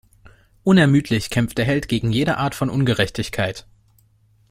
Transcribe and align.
Unermüdlich 0.63 1.29
kämpft 1.29 1.59
der 1.59 1.65
Held 1.65 1.87
gegen 1.87 2.11
jede 2.11 2.37
Art 2.39 2.55
von 2.55 2.71
Ungerechtigkeit. 2.71 3.67